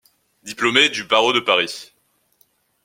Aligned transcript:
Diplômée 0.41 0.89
du 0.89 1.03
barreau 1.03 1.31
de 1.31 1.39
Paris. 1.39 1.93